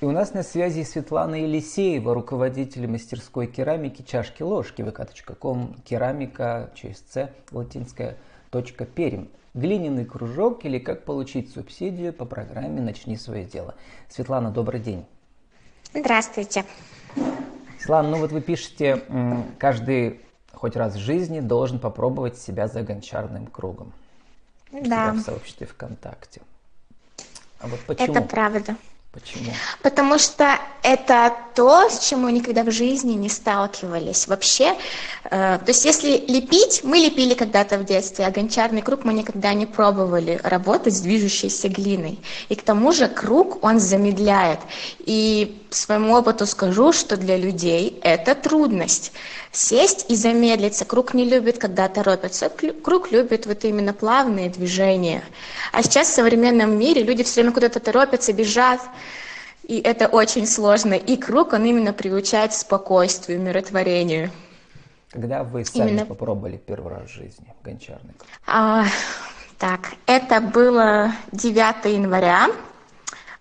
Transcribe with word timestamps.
И 0.00 0.06
у 0.06 0.12
нас 0.12 0.32
на 0.32 0.42
связи 0.42 0.82
Светлана 0.82 1.34
Елисеева, 1.34 2.14
руководитель 2.14 2.86
мастерской 2.86 3.46
керамики 3.46 4.00
«Чашки-ложки» 4.00 4.80
vk.com, 4.80 5.74
керамика 5.84 6.70
через 6.74 7.04
С, 7.10 7.30
латинская, 7.50 8.16
точка 8.50 8.86
перим. 8.86 9.28
Глиняный 9.52 10.06
кружок 10.06 10.64
или 10.64 10.78
как 10.78 11.04
получить 11.04 11.52
субсидию 11.52 12.14
по 12.14 12.24
программе 12.24 12.80
«Начни 12.80 13.18
свое 13.18 13.44
дело». 13.44 13.74
Светлана, 14.08 14.50
добрый 14.50 14.80
день. 14.80 15.04
Здравствуйте. 15.92 16.64
Светлана, 17.78 18.08
ну 18.08 18.16
вот 18.20 18.32
вы 18.32 18.40
пишете, 18.40 19.02
каждый 19.58 20.22
хоть 20.54 20.76
раз 20.76 20.94
в 20.94 20.98
жизни 20.98 21.40
должен 21.40 21.78
попробовать 21.78 22.38
себя 22.38 22.68
за 22.68 22.82
гончарным 22.82 23.48
кругом. 23.48 23.92
Да. 24.72 25.12
в 25.12 25.20
сообществе 25.20 25.66
ВКонтакте. 25.66 26.40
А 27.58 27.66
вот 27.66 27.80
почему? 27.80 28.14
Это 28.14 28.22
правда. 28.22 28.76
Почему? 29.12 29.52
Потому 29.82 30.18
что 30.18 30.60
это 30.84 31.34
то, 31.56 31.90
с 31.90 31.98
чем 32.06 32.20
мы 32.20 32.32
никогда 32.32 32.62
в 32.62 32.70
жизни 32.70 33.14
не 33.14 33.28
сталкивались. 33.28 34.28
Вообще, 34.28 34.76
э, 35.24 35.58
то 35.58 35.64
есть 35.66 35.84
если 35.84 36.24
лепить, 36.28 36.82
мы 36.84 36.98
лепили 36.98 37.34
когда-то 37.34 37.78
в 37.78 37.84
детстве, 37.84 38.24
а 38.24 38.30
гончарный 38.30 38.82
круг 38.82 39.04
мы 39.04 39.12
никогда 39.12 39.52
не 39.52 39.66
пробовали 39.66 40.38
работать 40.44 40.94
с 40.94 41.00
движущейся 41.00 41.68
глиной. 41.68 42.20
И 42.48 42.54
к 42.54 42.62
тому 42.62 42.92
же 42.92 43.08
круг, 43.08 43.64
он 43.64 43.80
замедляет. 43.80 44.60
И 45.00 45.60
по 45.70 45.76
своему 45.76 46.14
опыту 46.14 46.46
скажу, 46.46 46.92
что 46.92 47.16
для 47.16 47.36
людей 47.36 47.98
это 48.02 48.36
трудность. 48.36 49.12
Сесть 49.52 50.06
и 50.08 50.14
замедлиться. 50.14 50.84
Круг 50.84 51.14
не 51.14 51.24
любит, 51.24 51.58
когда 51.58 51.88
торопятся. 51.88 52.48
Круг 52.48 53.10
любит 53.10 53.46
вот 53.46 53.64
именно 53.64 53.92
плавные 53.92 54.48
движения. 54.48 55.24
А 55.72 55.82
сейчас 55.82 56.08
в 56.08 56.14
современном 56.14 56.78
мире 56.78 57.02
люди 57.02 57.24
все 57.24 57.40
время 57.40 57.52
куда-то 57.52 57.80
торопятся, 57.80 58.32
бежат. 58.32 58.80
И 59.70 59.78
это 59.78 60.08
очень 60.08 60.48
сложно. 60.48 60.94
И 60.94 61.16
круг, 61.16 61.52
он 61.52 61.64
именно 61.64 61.92
приучает 61.92 62.50
к 62.50 62.54
спокойствию, 62.54 63.38
умиротворению. 63.38 64.32
Когда 65.12 65.44
вы 65.44 65.64
сами 65.64 65.90
именно... 65.90 66.06
попробовали 66.06 66.56
первый 66.56 66.92
раз 66.92 67.08
в 67.08 67.14
жизни 67.14 67.54
гончарный 67.62 68.14
круг? 68.14 68.28
А, 68.48 68.86
так, 69.58 69.92
это 70.06 70.40
было 70.40 71.12
9 71.30 71.84
января 71.84 72.48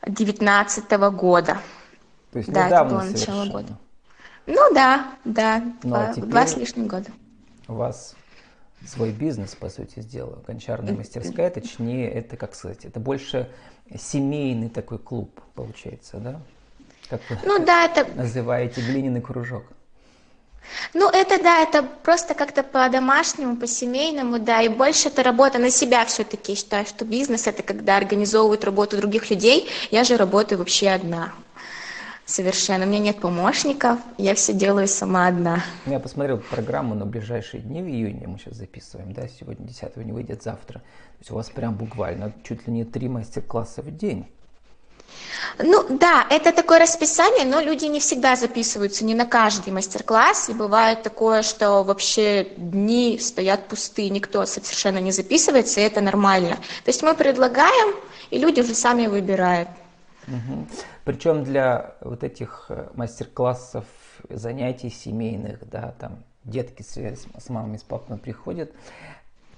2019 0.03 0.91
года. 1.15 1.57
То 2.31 2.37
есть 2.37 2.51
да, 2.51 2.67
недавно 2.67 2.85
это 2.85 2.95
было 2.95 3.05
совершенно. 3.05 3.37
начало 3.45 3.61
года. 3.61 3.77
Ну 4.45 4.73
да, 4.75 5.07
да, 5.25 5.63
Ну, 5.81 5.95
а 5.95 6.03
два, 6.03 6.13
теперь- 6.13 6.29
два 6.29 6.45
с 6.45 6.57
лишним 6.57 6.87
года. 6.87 7.09
У 7.67 7.73
вас 7.73 8.15
свой 8.85 9.11
бизнес, 9.11 9.55
по 9.55 9.69
сути 9.69 9.99
дела, 9.99 10.41
гончарная 10.47 10.93
мастерская, 10.93 11.49
точнее, 11.49 12.09
это, 12.09 12.37
как 12.37 12.55
сказать, 12.55 12.85
это 12.85 12.99
больше 12.99 13.49
семейный 13.97 14.69
такой 14.69 14.99
клуб, 14.99 15.41
получается, 15.55 16.17
да? 16.17 16.41
Как 17.09 17.21
вы 17.29 17.37
Ну 17.43 17.65
да, 17.65 17.85
это, 17.85 18.07
называете 18.15 18.81
глиняный 18.81 19.21
кружок. 19.21 19.63
ну 20.93 21.09
это 21.09 21.41
да, 21.41 21.63
это 21.63 21.83
просто 22.03 22.35
как-то 22.35 22.61
по-домашнему, 22.61 23.57
по-семейному, 23.57 24.39
да, 24.39 24.61
и 24.61 24.69
больше 24.69 25.09
это 25.09 25.23
работа 25.23 25.57
на 25.57 25.71
себя 25.71 26.05
все-таки. 26.05 26.55
Считаю, 26.55 26.85
что 26.85 27.05
бизнес 27.05 27.47
это 27.47 27.63
когда 27.63 27.97
организовывают 27.97 28.63
работу 28.63 28.97
других 28.97 29.29
людей, 29.31 29.67
я 29.91 30.03
же 30.03 30.17
работаю 30.17 30.59
вообще 30.59 30.89
одна. 30.89 31.33
Совершенно. 32.29 32.85
У 32.85 32.87
меня 32.87 32.99
нет 32.99 33.19
помощников, 33.19 33.97
я 34.19 34.35
все 34.35 34.53
делаю 34.53 34.87
сама 34.87 35.25
одна. 35.25 35.63
Ну, 35.87 35.93
Я 35.93 35.99
посмотрел 35.99 36.37
программу 36.37 36.93
на 36.93 37.07
ближайшие 37.07 37.63
дни 37.63 37.81
в 37.81 37.87
июне, 37.87 38.27
мы 38.27 38.37
сейчас 38.37 38.53
записываем, 38.53 39.13
да, 39.13 39.27
сегодня 39.27 39.65
10 39.65 39.95
не 39.95 40.11
выйдет 40.11 40.43
завтра. 40.43 40.77
То 40.77 41.19
есть 41.21 41.31
у 41.31 41.35
вас 41.35 41.49
прям 41.49 41.73
буквально 41.73 42.31
чуть 42.43 42.67
ли 42.67 42.73
не 42.73 42.85
три 42.85 43.09
мастер-класса 43.09 43.81
в 43.81 43.97
день. 43.97 44.27
Ну 45.57 45.87
да, 45.89 46.27
это 46.29 46.51
такое 46.51 46.77
расписание, 46.77 47.45
но 47.47 47.61
люди 47.61 47.85
не 47.85 47.99
всегда 47.99 48.35
записываются 48.35 49.03
не 49.05 49.15
на 49.15 49.25
каждый 49.25 49.73
мастер-класс. 49.73 50.49
И 50.49 50.53
бывает 50.53 51.01
такое, 51.01 51.41
что 51.41 51.81
вообще 51.81 52.43
дни 52.57 53.17
стоят 53.19 53.67
пустые, 53.67 54.11
никто 54.11 54.45
совершенно 54.45 54.99
не 54.99 55.11
записывается, 55.11 55.79
и 55.79 55.83
это 55.83 55.99
нормально. 55.99 56.57
То 56.57 56.89
есть 56.89 57.01
мы 57.01 57.15
предлагаем, 57.15 57.95
и 58.29 58.37
люди 58.37 58.61
уже 58.61 58.75
сами 58.75 59.07
выбирают. 59.07 59.69
Причем 61.03 61.43
для 61.43 61.95
вот 62.01 62.23
этих 62.23 62.65
э, 62.69 62.89
мастер-классов, 62.95 63.85
занятий 64.29 64.89
семейных, 64.89 65.67
да, 65.69 65.93
там 65.99 66.23
детки 66.43 66.81
с, 66.81 66.95
с 66.95 67.49
мамами, 67.49 67.77
с 67.77 67.83
папами 67.83 68.17
приходят, 68.17 68.71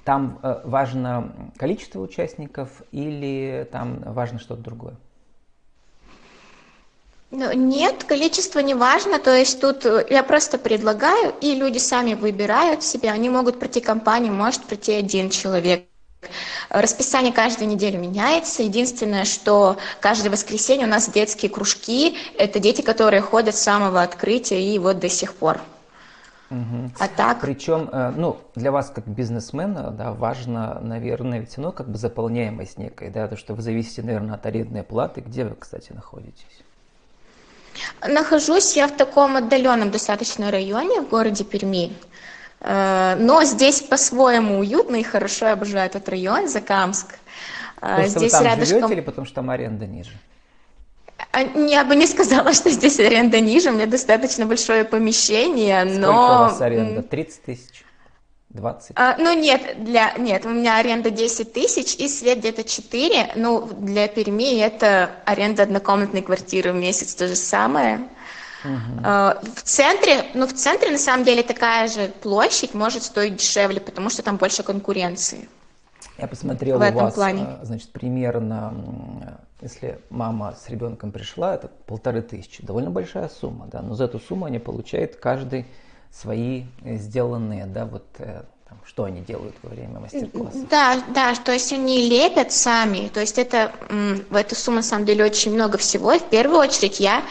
там 0.03 0.39
э, 0.41 0.61
важно 0.63 1.51
количество 1.57 1.99
участников 1.99 2.81
или 2.91 3.67
там 3.71 4.01
важно 4.05 4.39
что-то 4.39 4.61
другое? 4.61 4.95
Ну, 7.31 7.53
Нет, 7.53 8.03
количество 8.03 8.59
не 8.59 8.73
важно, 8.73 9.17
то 9.17 9.33
есть 9.33 9.61
тут 9.61 9.85
э, 9.85 10.05
я 10.09 10.21
просто 10.21 10.57
предлагаю, 10.57 11.33
и 11.39 11.55
люди 11.55 11.77
сами 11.77 12.13
выбирают 12.13 12.83
себе, 12.83 13.09
они 13.09 13.29
могут 13.29 13.57
пройти 13.57 13.79
компанию, 13.79 14.33
может 14.33 14.63
пройти 14.65 14.91
один 14.93 15.29
человек. 15.29 15.85
Расписание 16.71 17.33
каждую 17.33 17.67
неделю 17.67 17.99
меняется. 17.99 18.63
Единственное, 18.63 19.25
что 19.25 19.77
каждое 19.99 20.29
воскресенье 20.29 20.87
у 20.87 20.89
нас 20.89 21.09
детские 21.09 21.51
кружки. 21.51 22.17
Это 22.37 22.59
дети, 22.59 22.81
которые 22.81 23.21
ходят 23.21 23.55
с 23.55 23.61
самого 23.61 24.01
открытия 24.01 24.63
и 24.63 24.79
вот 24.79 24.99
до 24.99 25.09
сих 25.09 25.35
пор. 25.35 25.59
Мгм. 26.49 26.93
А 26.97 27.07
так, 27.09 27.41
Причем, 27.41 27.89
э, 27.91 28.11
ну, 28.15 28.37
для 28.55 28.71
вас 28.71 28.89
как 28.93 29.05
бизнесмена, 29.05 29.91
да, 29.91 30.13
важно, 30.13 30.79
наверное, 30.81 31.39
ведь 31.39 31.57
ну, 31.57 31.71
как 31.71 31.89
бы 31.89 31.97
заполняемость 31.97 32.77
некой, 32.77 33.09
да, 33.09 33.27
то, 33.27 33.35
что 33.35 33.53
вы 33.53 33.61
зависите, 33.61 34.01
наверное, 34.01 34.35
от 34.35 34.45
арендной 34.45 34.83
платы. 34.83 35.21
Где 35.21 35.45
вы, 35.45 35.55
кстати, 35.55 35.91
находитесь? 35.91 36.61
нахожусь 38.07 38.75
я 38.75 38.87
в 38.87 38.95
таком 38.95 39.37
отдаленном 39.37 39.91
достаточно 39.91 40.51
районе 40.51 41.01
в 41.01 41.09
городе 41.09 41.43
Перми. 41.43 41.91
Э, 42.61 43.15
Но 43.19 43.43
здесь 43.43 43.81
по-своему 43.81 44.59
уютно 44.59 44.95
и 44.97 45.03
хорошо. 45.03 45.47
Я 45.47 45.53
обожаю 45.53 45.85
этот 45.87 46.07
район, 46.09 46.47
Закамск. 46.47 47.15
Э, 47.81 48.05
Потому 48.05 48.07
что 48.09 48.19
вы 48.19 48.19
Здесь 48.19 48.31
там 48.31 48.43
рядышком... 48.45 48.79
живете 48.79 48.93
или 48.93 49.01
потому 49.01 49.25
что 49.25 49.35
там 49.35 49.49
аренда 49.49 49.87
ниже? 49.87 50.11
А, 51.31 51.41
Я 51.41 51.83
бы 51.85 51.95
не 51.95 52.07
сказала, 52.07 52.53
что 52.53 52.69
здесь 52.69 52.99
аренда 52.99 53.39
ниже, 53.39 53.69
у 53.69 53.73
меня 53.73 53.87
достаточно 53.87 54.45
большое 54.45 54.85
помещение, 54.85 55.81
Сколько 55.85 55.99
но... 55.99 56.11
у 56.11 56.39
вас 56.43 56.61
аренда? 56.61 56.97
м, 57.01 57.03
30 57.03 57.43
тысяч? 57.43 57.83
20? 58.49 58.91
а, 58.95 59.15
ну 59.17 59.33
нет, 59.33 59.61
для, 59.81 60.11
нет, 60.17 60.45
у 60.45 60.49
меня 60.49 60.77
аренда 60.77 61.09
10 61.09 61.53
тысяч 61.53 61.95
и 61.95 62.09
свет 62.09 62.39
где-то 62.39 62.65
4. 62.65 63.31
Ну, 63.35 63.65
для 63.79 64.09
Перми 64.09 64.59
это 64.59 65.11
аренда 65.25 65.63
однокомнатной 65.63 66.21
квартиры 66.21 66.73
в 66.73 66.75
месяц 66.75 67.15
то 67.15 67.29
же 67.29 67.35
самое. 67.37 68.01
А, 69.03 69.39
В 69.55 69.63
центре, 69.63 70.25
ну 70.33 70.45
в 70.47 70.53
центре 70.53 70.91
на 70.91 70.97
самом 70.97 71.23
деле 71.23 71.43
такая 71.43 71.87
же 71.87 72.07
площадь 72.21 72.73
может 72.73 73.03
стоить 73.03 73.35
дешевле, 73.37 73.79
потому 73.79 74.09
что 74.09 74.23
там 74.23 74.37
больше 74.37 74.63
конкуренции. 74.63 75.49
Я 76.17 76.27
посмотрел 76.27 76.77
в 76.77 76.81
у 76.81 76.83
этом 76.83 77.03
вас, 77.05 77.13
плане. 77.15 77.45
э, 77.61 77.65
значит, 77.65 77.91
примерно, 77.91 79.39
если 79.61 79.99
мама 80.09 80.55
с 80.55 80.69
ребенком 80.69 81.11
пришла, 81.11 81.55
это 81.55 81.69
полторы 81.85 82.21
тысячи, 82.21 82.63
довольно 82.63 82.91
большая 82.91 83.29
сумма, 83.29 83.67
да, 83.71 83.81
но 83.81 83.95
за 83.95 84.05
эту 84.05 84.19
сумму 84.19 84.45
они 84.45 84.59
получают 84.59 85.15
каждый 85.15 85.65
свои 86.11 86.65
э, 86.83 86.97
сделанные, 86.97 87.65
да, 87.65 87.85
вот 87.85 88.05
э, 88.19 88.43
там, 88.71 88.79
что 88.85 89.03
они 89.03 89.19
делают 89.19 89.55
во 89.63 89.69
время 89.69 89.99
мастер-класса. 89.99 90.65
Да, 90.69 91.03
да, 91.13 91.35
то 91.35 91.51
есть 91.51 91.73
они 91.73 92.09
лепят 92.09 92.53
сами, 92.53 93.09
то 93.09 93.19
есть 93.19 93.37
это 93.37 93.73
в 94.29 94.35
эту 94.35 94.55
сумму 94.55 94.77
на 94.77 94.83
самом 94.83 95.05
деле 95.05 95.25
очень 95.25 95.53
много 95.53 95.77
всего. 95.77 96.17
В 96.17 96.29
первую 96.29 96.59
очередь 96.59 97.01
я 97.01 97.23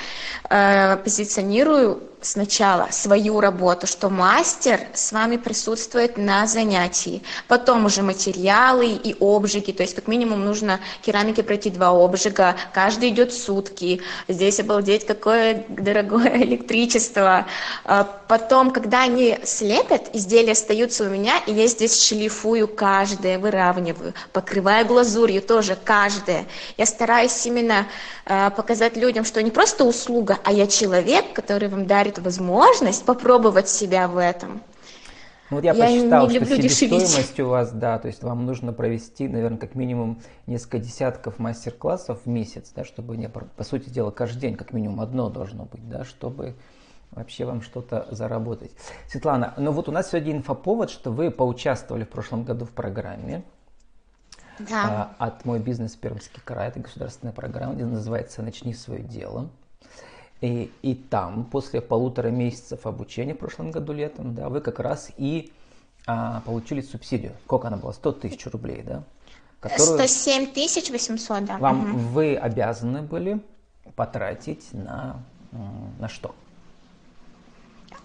э, 0.51 0.99
позиционирую 0.99 2.10
сначала 2.23 2.89
свою 2.91 3.41
работу, 3.41 3.87
что 3.87 4.11
мастер 4.11 4.81
с 4.93 5.13
вами 5.13 5.37
присутствует 5.37 6.17
на 6.19 6.47
занятии, 6.47 7.23
потом 7.49 7.87
уже 7.87 8.03
материалы 8.03 8.89
и 8.89 9.17
обжиги, 9.21 9.73
то 9.73 9.83
есть 9.83 9.95
как 9.95 10.07
минимум 10.07 10.45
нужно 10.45 10.81
керамике 11.03 11.43
пройти 11.43 11.71
два 11.71 11.89
обжига, 11.89 12.57
каждый 12.73 13.11
идет 13.11 13.33
сутки, 13.33 14.03
здесь 14.29 14.61
обалдеть 14.61 15.07
какое 15.07 15.65
дорогое 15.69 16.37
электричество, 16.43 17.47
А 17.85 18.05
потом, 18.05 18.71
когда 18.71 19.03
они 19.03 19.39
слепят, 19.45 20.15
изделия 20.15 20.53
остаются 20.53 21.05
у 21.05 21.09
меня, 21.09 21.39
и 21.47 21.53
я 21.53 21.67
здесь 21.67 22.03
шлифую 22.03 22.69
каждое, 22.69 23.39
выравниваю, 23.39 24.15
покрываю 24.33 24.87
глазурью 24.87 25.43
тоже 25.43 25.77
каждое. 25.83 26.47
Я 26.77 26.87
стараюсь 26.87 27.47
именно 27.47 27.87
показать 28.57 28.97
людям, 28.97 29.25
что 29.25 29.43
не 29.43 29.51
просто 29.51 29.85
услуга, 29.85 30.39
а 30.45 30.53
я 30.53 30.67
человек, 30.67 31.33
который 31.33 31.69
вам 31.69 31.87
дарит 31.87 32.19
возможность 32.19 33.05
попробовать 33.05 33.69
себя 33.69 34.07
в 34.09 34.17
этом. 34.19 34.63
Ну, 35.51 35.57
вот 35.57 35.65
я, 35.65 35.73
Я 35.73 35.91
не 35.91 35.99
посчитал, 35.99 36.31
что 36.31 36.39
люблю 36.39 36.57
дешевить. 36.57 36.93
себестоимость 37.01 37.41
у 37.41 37.49
вас, 37.49 37.73
да, 37.73 37.99
то 37.99 38.07
есть 38.07 38.23
вам 38.23 38.47
нужно 38.47 38.73
провести, 38.73 39.27
наверное, 39.27 39.59
как 39.59 39.75
минимум 39.75 40.21
несколько 40.47 40.79
десятков 40.79 41.41
мастер-классов 41.41 42.21
в 42.25 42.29
месяц, 42.29 42.71
да, 42.75 42.85
чтобы 42.85 43.17
не, 43.17 43.29
по 43.29 43.41
по 43.41 43.65
сути 43.65 43.91
дела, 43.91 44.13
каждый 44.13 44.41
день 44.41 44.57
как 44.57 44.73
минимум 44.73 45.01
одно 45.01 45.29
должно 45.29 45.65
быть, 45.65 45.89
да, 45.89 46.05
чтобы 46.05 46.55
вообще 47.11 47.45
вам 47.45 47.63
что-то 47.63 48.07
заработать. 48.13 48.71
Светлана, 49.09 49.55
ну 49.57 49.73
вот 49.73 49.89
у 49.89 49.93
нас 49.93 50.11
сегодня 50.11 50.35
инфоповод, 50.35 50.89
что 50.89 51.11
вы 51.11 51.33
поучаствовали 51.33 52.05
в 52.05 52.09
прошлом 52.09 52.45
году 52.45 52.65
в 52.65 52.71
программе. 52.71 53.43
Да. 54.69 55.15
А, 55.19 55.27
от 55.27 55.45
«Мой 55.45 55.59
бизнес 55.59 55.97
Пермский 55.97 56.41
край» 56.45 56.69
это 56.69 56.81
государственная 56.81 57.33
программа, 57.33 57.75
где 57.75 57.85
называется 57.85 58.43
«Начни 58.43 58.75
свое 58.75 59.03
дело». 59.03 59.49
И, 60.41 60.73
и 60.83 60.95
там, 60.95 61.45
после 61.45 61.81
полутора 61.81 62.29
месяцев 62.29 62.87
обучения 62.87 63.35
в 63.35 63.39
прошлом 63.39 63.71
году 63.71 63.93
летом, 63.93 64.35
да, 64.35 64.49
вы 64.49 64.61
как 64.61 64.81
раз 64.81 65.11
и 65.19 65.53
а, 66.07 66.41
получили 66.41 66.81
субсидию. 66.81 67.33
Сколько 67.45 67.69
она 67.69 67.77
была? 67.77 67.93
100 67.93 68.13
тысяч 68.13 68.47
рублей, 68.47 68.83
да? 68.83 69.03
Которую 69.61 69.99
107 69.99 70.53
тысяч 70.53 70.91
800, 70.91 71.45
да. 71.45 71.59
Вам 71.59 71.91
угу. 71.91 71.99
вы 71.99 72.37
обязаны 72.37 73.03
были 73.03 73.41
потратить 73.95 74.73
на, 74.73 75.23
на 75.99 76.09
что? 76.09 76.35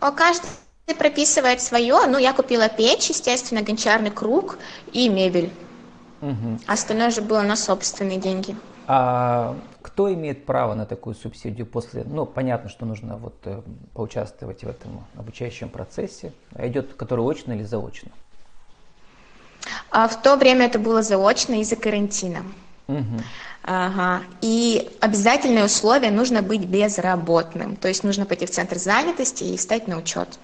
О, 0.01 0.11
каждый 0.11 0.49
прописывает 0.97 1.61
свое. 1.61 2.05
Ну, 2.07 2.17
я 2.17 2.33
купила 2.33 2.67
печь, 2.67 3.09
естественно, 3.09 3.61
гончарный 3.61 4.11
круг 4.11 4.57
и 4.91 5.07
мебель. 5.07 5.51
Угу. 6.21 6.59
Остальное 6.67 7.12
же 7.12 7.21
было 7.21 7.41
на 7.41 7.56
собственные 7.56 8.17
деньги. 8.17 8.56
А 8.88 9.56
кто 9.81 10.13
имеет 10.13 10.45
право 10.45 10.75
на 10.75 10.85
такую 10.85 11.15
субсидию 11.15 11.65
после, 11.65 12.03
ну, 12.03 12.25
понятно, 12.25 12.69
что 12.69 12.85
нужно 12.85 13.17
вот 13.17 13.35
э, 13.45 13.62
поучаствовать 13.94 14.63
в 14.63 14.67
этом 14.67 15.06
обучающем 15.17 15.69
процессе, 15.69 16.33
а 16.53 16.67
идет 16.67 16.94
который 16.94 17.25
очно 17.25 17.53
или 17.53 17.63
заочно? 17.63 18.12
А 19.89 20.07
в 20.07 20.21
то 20.21 20.35
время 20.35 20.65
это 20.65 20.77
было 20.77 21.01
заочно 21.01 21.59
из-за 21.62 21.75
карантина. 21.75 22.44
Угу. 22.88 23.21
Ага. 23.63 24.21
И 24.41 24.91
обязательное 25.01 25.65
условие 25.65 26.12
нужно 26.12 26.44
быть 26.44 26.65
безработным. 26.65 27.75
То 27.75 27.88
есть 27.88 28.03
нужно 28.03 28.25
пойти 28.25 28.45
в 28.45 28.51
центр 28.51 28.77
занятости 28.77 29.44
и 29.44 29.57
стать 29.57 29.88
на 29.88 29.97
учет. 29.97 30.39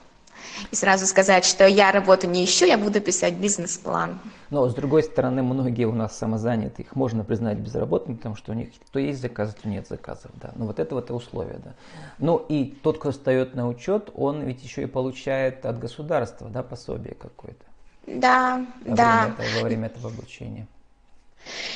И 0.72 0.76
сразу 0.76 1.06
сказать, 1.06 1.44
что 1.44 1.68
я 1.68 1.92
работу 1.92 2.28
не 2.28 2.46
ищу, 2.46 2.66
я 2.66 2.78
буду 2.78 3.02
писать 3.02 3.34
бизнес-план. 3.34 4.20
Но 4.50 4.68
с 4.70 4.74
другой 4.74 5.04
стороны, 5.04 5.44
многие 5.44 5.86
у 5.86 5.92
нас 5.92 6.18
самозаняты, 6.18 6.84
их 6.84 6.96
можно 6.96 7.26
признать 7.26 7.58
безработными, 7.58 8.16
потому 8.16 8.36
что 8.36 8.54
у 8.54 8.56
них 8.56 8.70
то 8.92 9.00
есть 9.00 9.22
заказы, 9.22 9.54
то 9.62 9.68
нет 9.68 9.88
заказов. 9.88 10.32
Да. 10.36 10.52
Но 10.56 10.66
вот 10.66 10.80
это 10.80 10.96
вот 10.96 11.12
условие. 11.12 11.60
Да. 11.64 11.74
Ну 12.20 12.38
и 12.38 12.66
тот, 12.66 13.00
кто 13.00 13.12
встает 13.12 13.54
на 13.54 13.68
учет, 13.68 14.12
он 14.16 14.44
ведь 14.44 14.64
еще 14.64 14.84
и 14.84 14.86
получает 14.86 15.66
от 15.66 15.78
государства 15.78 16.50
да, 16.50 16.64
пособие 16.64 17.16
какое-то. 17.16 17.66
Да, 18.08 18.66
во 18.86 18.96
да. 18.96 19.26
Время 19.26 19.34
этого, 19.34 19.60
во 19.60 19.68
время 19.68 19.88
этого 19.88 20.10
обучения. 20.10 20.68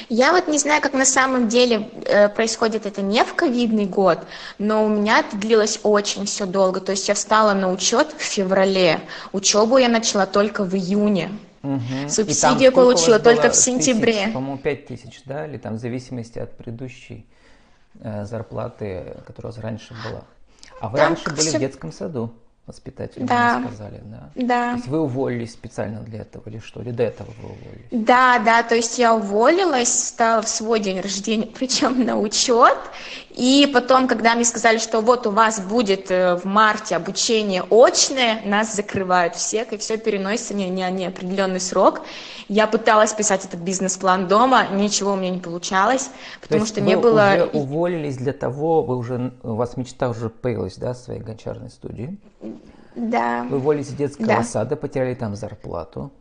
Я 0.09 0.31
вот 0.31 0.47
не 0.47 0.57
знаю, 0.57 0.81
как 0.81 0.93
на 0.93 1.05
самом 1.05 1.47
деле 1.47 1.89
э, 2.05 2.29
происходит 2.29 2.85
это 2.85 3.01
не 3.01 3.23
в 3.23 3.33
ковидный 3.33 3.85
год, 3.85 4.19
но 4.57 4.85
у 4.85 4.89
меня 4.89 5.19
это 5.19 5.35
длилось 5.37 5.79
очень 5.83 6.25
все 6.25 6.45
долго. 6.45 6.79
То 6.79 6.91
есть 6.91 7.07
я 7.07 7.13
встала 7.13 7.53
на 7.53 7.71
учет 7.71 8.13
в 8.17 8.21
феврале, 8.21 9.01
учебу 9.31 9.77
я 9.77 9.89
начала 9.89 10.25
только 10.25 10.63
в 10.63 10.75
июне. 10.75 11.31
Угу. 11.63 12.09
Субсидию 12.09 12.71
получила 12.71 13.19
только 13.19 13.49
в 13.49 13.55
сентябре. 13.55 14.27
По-моему, 14.33 14.57
5 14.57 14.87
тысяч, 14.87 15.21
да, 15.25 15.47
или 15.47 15.57
там 15.57 15.75
в 15.75 15.79
зависимости 15.79 16.37
от 16.37 16.55
предыдущей 16.55 17.25
э, 17.99 18.25
зарплаты, 18.25 19.17
которая 19.25 19.51
у 19.51 19.55
вас 19.55 19.63
раньше 19.63 19.95
была. 20.07 20.23
А 20.79 20.89
вы 20.89 20.97
там 20.97 21.13
раньше 21.13 21.29
были 21.29 21.47
все... 21.47 21.57
в 21.57 21.59
детском 21.59 21.91
саду 21.91 22.33
воспитатели 22.67 23.23
да. 23.23 23.61
сказали, 23.67 24.01
да? 24.05 24.29
Да. 24.35 24.69
То 24.71 24.75
есть 24.77 24.87
вы 24.87 25.01
уволились 25.01 25.53
специально 25.53 25.99
для 25.99 26.21
этого 26.21 26.49
или 26.49 26.57
что? 26.57 26.81
Или 26.81 26.91
до 26.91 27.03
этого 27.03 27.29
вы 27.41 27.49
уволились? 27.49 27.87
Да, 27.91 28.39
да, 28.39 28.63
то 28.63 28.75
есть 28.75 28.97
я 28.97 29.13
уволилась, 29.13 30.07
стала 30.07 30.41
в 30.41 30.49
свой 30.49 30.79
день 30.79 30.99
рождения, 30.99 31.45
причем 31.59 32.03
на 32.03 32.19
учет, 32.19 32.77
и 33.29 33.69
потом, 33.71 34.07
когда 34.07 34.33
мне 34.33 34.45
сказали, 34.45 34.79
что 34.79 35.01
вот 35.01 35.27
у 35.27 35.31
вас 35.31 35.59
будет 35.59 36.09
э, 36.09 36.37
в 36.37 36.45
марте 36.45 36.95
обучение 36.95 37.63
очное, 37.69 38.41
нас 38.45 38.75
закрывают 38.75 39.35
всех, 39.35 39.73
и 39.73 39.77
все 39.77 39.97
переносится 39.97 40.53
не 40.53 40.71
на 40.71 40.89
неопределенный 40.89 41.59
срок. 41.59 42.01
Я 42.47 42.65
пыталась 42.65 43.13
писать 43.13 43.45
этот 43.45 43.59
бизнес-план 43.59 44.27
дома, 44.27 44.67
ничего 44.69 45.13
у 45.13 45.15
меня 45.15 45.31
не 45.31 45.39
получалось, 45.39 46.09
потому 46.41 46.65
что 46.65 46.79
не 46.79 46.95
было... 46.95 47.33
Уже 47.35 47.45
уволились 47.45 48.17
для 48.17 48.33
того, 48.33 48.81
вы 48.83 48.97
уже, 48.97 49.33
у 49.43 49.55
вас 49.55 49.77
мечта 49.77 50.09
уже 50.09 50.29
появилась, 50.29 50.77
да, 50.77 50.93
своей 50.93 51.19
гончарной 51.19 51.69
студии? 51.69 52.17
Да. 52.95 53.43
Вы 53.49 53.57
уволились 53.57 53.89
из 53.89 53.93
детского 53.93 54.27
да. 54.27 54.43
сада, 54.43 54.75
потеряли 54.75 55.15
там 55.15 55.35
зарплату, 55.35 56.11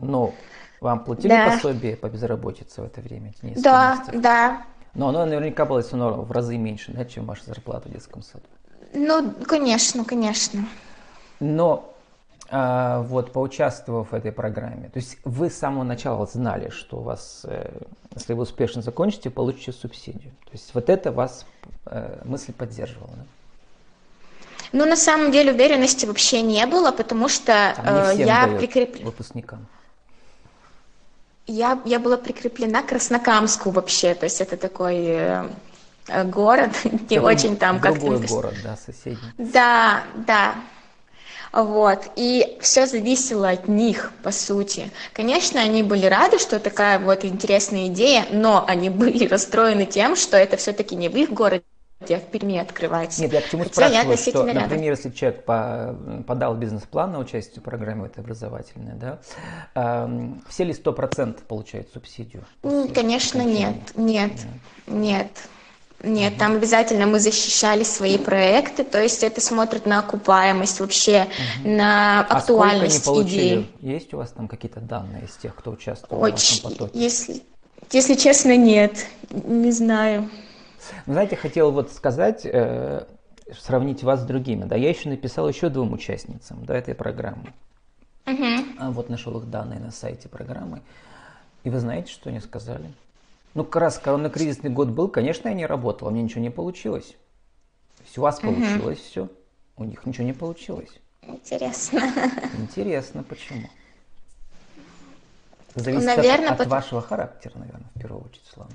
но 0.00 0.34
вам 0.80 1.04
платили 1.04 1.28
да. 1.28 1.50
пособие 1.50 1.96
по 1.96 2.08
безработице 2.08 2.82
в 2.82 2.84
это 2.84 3.00
время? 3.00 3.32
Да, 3.56 3.96
месяцев? 3.96 4.20
да. 4.20 4.62
Но 4.94 5.08
оно 5.08 5.24
наверняка 5.26 5.64
было 5.64 5.82
все 5.82 5.96
равно 5.96 6.22
в 6.22 6.32
разы 6.32 6.56
меньше, 6.56 6.92
да, 6.92 7.04
чем 7.04 7.26
ваша 7.26 7.44
зарплата 7.44 7.88
в 7.88 7.92
детском 7.92 8.22
саду. 8.22 8.44
Ну, 8.94 9.32
конечно, 9.46 10.04
конечно. 10.04 10.66
Но 11.38 11.94
а, 12.48 13.02
вот 13.02 13.32
поучаствовав 13.32 14.12
в 14.12 14.14
этой 14.14 14.32
программе, 14.32 14.88
то 14.88 14.98
есть 14.98 15.18
вы 15.24 15.50
с 15.50 15.56
самого 15.56 15.82
начала 15.82 16.26
знали, 16.26 16.70
что 16.70 16.98
у 16.98 17.02
вас, 17.02 17.42
э, 17.44 17.80
если 18.14 18.34
вы 18.34 18.42
успешно 18.42 18.82
закончите, 18.82 19.30
получите 19.30 19.72
субсидию. 19.72 20.30
То 20.44 20.52
есть 20.52 20.72
вот 20.72 20.88
это 20.88 21.10
вас 21.10 21.44
э, 21.86 22.22
мысль 22.24 22.52
поддерживала, 22.52 23.10
да? 23.16 23.24
Ну, 24.72 24.84
на 24.86 24.96
самом 24.96 25.30
деле 25.30 25.52
уверенности 25.52 26.06
вообще 26.06 26.42
не 26.42 26.64
было, 26.66 26.92
потому 26.92 27.28
что 27.28 27.52
э, 27.52 28.12
я 28.16 28.46
прикреплена. 28.58 29.06
Выпускникам. 29.06 29.66
Я, 31.46 31.78
я 31.84 32.00
была 32.00 32.16
прикреплена 32.16 32.82
к 32.82 32.88
Краснокамску 32.88 33.70
вообще, 33.70 34.14
то 34.14 34.24
есть 34.24 34.40
это 34.40 34.56
такой 34.56 34.96
э, 35.06 35.44
город, 36.24 36.70
не 37.10 37.20
очень 37.20 37.56
там 37.56 37.80
как-то... 37.80 38.00
Другой 38.00 38.26
город, 38.26 38.54
да, 38.64 38.76
соседний. 38.76 39.32
Да, 39.38 40.02
да. 40.26 40.54
Вот. 41.52 42.10
И 42.16 42.58
все 42.60 42.86
зависело 42.86 43.48
от 43.48 43.66
них, 43.66 44.12
по 44.22 44.30
сути. 44.30 44.90
Конечно, 45.12 45.60
они 45.60 45.82
были 45.82 46.06
рады, 46.06 46.38
что 46.38 46.58
такая 46.60 46.98
вот 46.98 47.24
интересная 47.24 47.86
идея, 47.86 48.26
но 48.30 48.64
они 48.66 48.90
были 49.02 49.26
расстроены 49.26 49.86
тем, 49.86 50.16
что 50.16 50.36
это 50.36 50.56
все-таки 50.56 50.96
не 50.96 51.08
в 51.08 51.16
их 51.16 51.32
городе, 51.32 51.64
в 52.00 52.30
Перми 52.30 52.58
открывается. 52.58 53.22
Нет, 53.22 53.32
я 53.32 53.40
к 53.40 53.48
чему 53.48 53.64
Хотя 53.64 53.88
спрашиваю, 53.88 54.16
что, 54.18 54.46
рядом. 54.46 54.62
например, 54.64 54.92
если 54.92 55.10
человек 55.10 55.44
по, 55.44 55.96
подал 56.26 56.54
бизнес-план 56.54 57.12
на 57.12 57.18
участие 57.18 57.60
в 57.60 57.64
программе 57.64 58.06
этой 58.06 58.20
образовательной, 58.20 58.94
да, 58.94 59.18
э, 59.74 60.32
все 60.48 60.64
ли 60.64 60.72
100% 60.72 61.42
получают 61.44 61.88
субсидию? 61.92 62.44
Конечно, 62.94 63.40
нет, 63.42 63.76
нет, 63.94 64.32
нет. 64.86 64.86
нет. 64.86 65.30
Нет, 66.02 66.32
угу. 66.34 66.40
там 66.40 66.56
обязательно 66.56 67.06
мы 67.06 67.18
защищали 67.18 67.82
свои 67.82 68.18
проекты, 68.18 68.84
то 68.84 69.02
есть 69.02 69.24
это 69.24 69.40
смотрит 69.40 69.86
на 69.86 70.00
окупаемость 70.00 70.78
вообще, 70.80 71.26
угу. 71.62 71.70
на 71.70 72.20
актуальность 72.20 72.98
а 72.98 73.00
сколько 73.00 73.20
они 73.22 73.30
идеи. 73.30 73.66
Есть 73.80 74.12
у 74.12 74.18
вас 74.18 74.30
там 74.30 74.46
какие-то 74.46 74.80
данные 74.80 75.24
из 75.24 75.34
тех, 75.36 75.54
кто 75.54 75.70
участвовал 75.70 76.22
Очень, 76.22 76.56
в 76.56 76.58
этом 76.58 76.72
потоке? 76.72 76.98
Если, 76.98 77.42
если 77.90 78.14
честно, 78.14 78.56
нет, 78.58 79.06
не 79.30 79.72
знаю. 79.72 80.28
Вы 81.06 81.12
знаете, 81.12 81.36
хотел 81.36 81.72
вот 81.72 81.92
сказать, 81.92 82.44
э, 82.44 83.06
сравнить 83.52 84.02
вас 84.02 84.20
с 84.20 84.24
другими. 84.24 84.64
Да, 84.64 84.76
я 84.76 84.88
еще 84.88 85.08
написал 85.08 85.48
еще 85.48 85.68
двум 85.68 85.92
участницам 85.92 86.64
да, 86.64 86.76
этой 86.76 86.94
программы. 86.94 87.52
Угу. 88.26 88.90
Вот 88.92 89.08
нашел 89.08 89.38
их 89.38 89.48
данные 89.48 89.78
на 89.78 89.90
сайте 89.90 90.28
программы. 90.28 90.82
И 91.64 91.70
вы 91.70 91.78
знаете, 91.78 92.12
что 92.12 92.30
они 92.30 92.40
сказали? 92.40 92.92
Ну, 93.54 93.64
как 93.64 93.76
раз 93.76 93.98
коронакризисный 93.98 94.70
год 94.70 94.88
был, 94.88 95.08
конечно, 95.08 95.48
я 95.48 95.54
не 95.54 95.66
работала, 95.66 96.10
мне 96.10 96.22
ничего 96.22 96.42
не 96.42 96.50
получилось. 96.50 97.14
Есть 98.04 98.18
у 98.18 98.22
вас 98.22 98.38
угу. 98.38 98.52
получилось 98.52 98.98
все, 98.98 99.28
у 99.76 99.84
них 99.84 100.04
ничего 100.04 100.24
не 100.24 100.32
получилось. 100.32 100.90
Интересно. 101.22 102.00
Интересно, 102.58 103.22
почему? 103.22 103.68
Зависит 105.74 106.06
наверное, 106.06 106.48
от, 106.48 106.52
от 106.52 106.58
потому... 106.58 106.70
вашего 106.70 107.02
характера, 107.02 107.52
наверное, 107.56 107.90
в 107.94 108.00
первую 108.00 108.24
очередь, 108.24 108.46
Слава. 108.52 108.70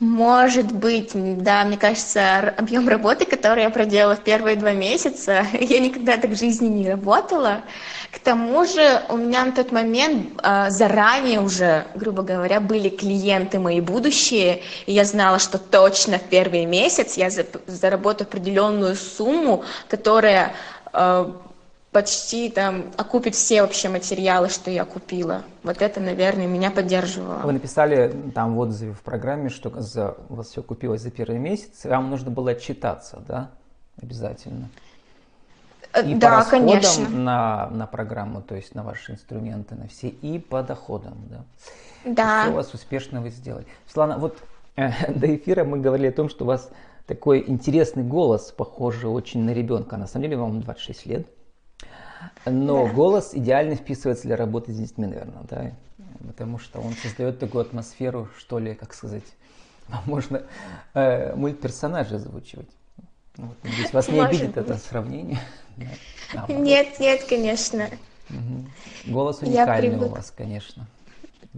Может 0.00 0.70
быть, 0.70 1.10
да, 1.42 1.64
мне 1.64 1.76
кажется, 1.76 2.54
объем 2.56 2.88
работы, 2.88 3.24
который 3.24 3.64
я 3.64 3.70
проделала 3.70 4.14
в 4.14 4.22
первые 4.22 4.54
два 4.54 4.70
месяца, 4.70 5.44
я 5.60 5.80
никогда 5.80 6.16
так 6.16 6.30
в 6.30 6.38
жизни 6.38 6.68
не 6.68 6.88
работала. 6.88 7.62
К 8.12 8.20
тому 8.20 8.64
же 8.64 9.02
у 9.08 9.16
меня 9.16 9.44
на 9.44 9.52
тот 9.52 9.72
момент 9.72 10.40
э, 10.40 10.70
заранее 10.70 11.40
уже, 11.40 11.84
грубо 11.96 12.22
говоря, 12.22 12.60
были 12.60 12.90
клиенты 12.90 13.58
мои 13.58 13.80
будущие, 13.80 14.62
и 14.86 14.92
я 14.92 15.04
знала, 15.04 15.40
что 15.40 15.58
точно 15.58 16.18
в 16.18 16.22
первый 16.22 16.64
месяц 16.64 17.16
я 17.16 17.28
заработаю 17.66 18.28
определенную 18.28 18.94
сумму, 18.94 19.64
которая 19.88 20.54
э, 20.92 21.32
почти 21.98 22.48
там 22.48 22.84
окупит 22.96 23.34
все 23.34 23.60
вообще 23.60 23.88
материалы, 23.88 24.50
что 24.50 24.70
я 24.70 24.84
купила. 24.84 25.42
Вот 25.64 25.82
это, 25.82 25.98
наверное, 25.98 26.46
меня 26.46 26.70
поддерживало. 26.70 27.40
Вы 27.42 27.54
написали 27.54 28.14
там 28.32 28.54
в 28.54 28.60
отзыве 28.60 28.92
в 28.92 29.00
программе, 29.00 29.48
что 29.48 29.68
за, 29.80 30.16
у 30.28 30.36
вас 30.36 30.46
все 30.46 30.62
купилось 30.62 31.00
за 31.00 31.10
первый 31.10 31.40
месяц, 31.40 31.84
и 31.84 31.88
вам 31.88 32.08
нужно 32.08 32.30
было 32.30 32.52
отчитаться, 32.52 33.20
да? 33.26 33.50
Обязательно. 34.00 34.68
Э, 35.92 36.08
и 36.08 36.14
да, 36.14 36.44
по 36.44 36.50
конечно. 36.50 37.08
на, 37.08 37.68
на 37.70 37.88
программу, 37.88 38.42
то 38.42 38.54
есть 38.54 38.76
на 38.76 38.84
ваши 38.84 39.10
инструменты, 39.10 39.74
на 39.74 39.88
все, 39.88 40.06
и 40.06 40.38
по 40.38 40.62
доходам, 40.62 41.16
да? 41.28 41.44
Да. 42.04 42.42
все 42.42 42.52
у 42.52 42.54
вас 42.54 42.72
успешно 42.74 43.20
вы 43.20 43.30
сделали. 43.30 43.66
Светлана, 43.86 44.18
вот 44.18 44.38
э, 44.76 45.12
до 45.12 45.34
эфира 45.34 45.64
мы 45.64 45.80
говорили 45.80 46.06
о 46.06 46.12
том, 46.12 46.28
что 46.28 46.44
у 46.44 46.46
вас 46.46 46.70
такой 47.08 47.42
интересный 47.44 48.04
голос, 48.04 48.52
похожий 48.56 49.10
очень 49.10 49.42
на 49.42 49.50
ребенка. 49.52 49.96
На 49.96 50.06
самом 50.06 50.26
деле 50.26 50.36
вам 50.36 50.60
26 50.60 51.06
лет. 51.06 51.26
Но 52.44 52.86
да. 52.86 52.92
голос 52.92 53.34
идеально 53.34 53.74
вписывается 53.74 54.24
для 54.24 54.36
работы 54.36 54.72
с 54.72 54.76
детьми, 54.76 55.06
наверное, 55.06 55.42
да? 55.48 55.72
потому 56.26 56.58
что 56.58 56.80
он 56.80 56.92
создает 56.94 57.38
такую 57.38 57.62
атмосферу, 57.62 58.28
что 58.36 58.58
ли, 58.58 58.74
как 58.74 58.94
сказать, 58.94 59.24
можно 60.06 60.42
э, 60.94 61.34
мультперсонажа 61.34 62.16
озвучивать. 62.16 62.68
Вот, 63.36 63.56
надеюсь, 63.62 63.92
вас 63.92 64.08
не 64.08 64.20
обидит 64.20 64.54
быть. 64.54 64.56
это 64.56 64.78
сравнение. 64.78 65.38
нет, 66.48 66.98
нет, 66.98 67.24
конечно. 67.24 67.88
Угу. 68.30 69.12
Голос 69.12 69.40
уникальный 69.42 69.96
у 69.96 70.08
вас, 70.08 70.32
конечно. 70.36 70.86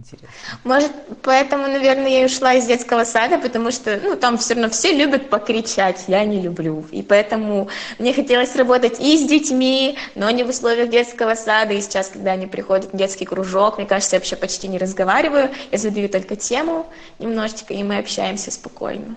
Интересно. 0.01 0.29
Может, 0.63 0.91
поэтому, 1.21 1.67
наверное, 1.67 2.09
я 2.09 2.21
и 2.23 2.25
ушла 2.25 2.53
из 2.55 2.65
детского 2.65 3.03
сада, 3.03 3.37
потому 3.37 3.71
что, 3.71 3.99
ну, 4.03 4.15
там 4.15 4.37
все 4.37 4.55
равно 4.55 4.69
все 4.69 4.93
любят 4.93 5.29
покричать, 5.29 6.05
я 6.07 6.25
не 6.25 6.41
люблю. 6.41 6.85
И 6.91 7.03
поэтому 7.03 7.69
мне 7.99 8.13
хотелось 8.13 8.55
работать 8.55 8.99
и 8.99 9.17
с 9.17 9.27
детьми, 9.27 9.97
но 10.15 10.29
не 10.31 10.43
в 10.43 10.49
условиях 10.49 10.89
детского 10.89 11.35
сада. 11.35 11.73
И 11.73 11.81
сейчас, 11.81 12.07
когда 12.07 12.31
они 12.31 12.47
приходят 12.47 12.91
в 12.91 12.97
детский 12.97 13.25
кружок, 13.25 13.77
мне 13.77 13.85
кажется, 13.85 14.15
я 14.15 14.19
вообще 14.19 14.35
почти 14.35 14.67
не 14.67 14.79
разговариваю, 14.79 15.51
я 15.71 15.77
задаю 15.77 16.09
только 16.09 16.35
тему 16.35 16.87
немножечко, 17.19 17.73
и 17.73 17.83
мы 17.83 17.99
общаемся 17.99 18.49
спокойно. 18.49 19.15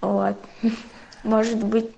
Вот. 0.00 0.36
Может 1.22 1.62
быть, 1.62 1.90